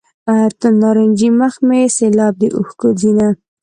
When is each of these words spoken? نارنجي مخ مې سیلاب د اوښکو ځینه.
نارنجي 0.81 1.29
مخ 1.39 1.53
مې 1.67 1.79
سیلاب 1.97 2.33
د 2.41 2.43
اوښکو 2.57 2.89
ځینه. 3.01 3.27